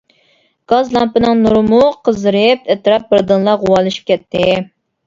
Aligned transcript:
گاز 0.73 0.89
لامپىنىڭ 0.95 1.43
نۇرىمۇ 1.43 1.83
قىزىرىپ، 2.09 2.67
ئەتراپ 2.77 3.09
بىردىنلا 3.13 3.57
غۇۋالىشىپ 3.67 4.13
كەتتى. 4.15 4.47